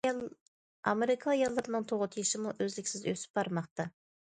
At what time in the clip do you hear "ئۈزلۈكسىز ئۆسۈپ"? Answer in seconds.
2.67-3.41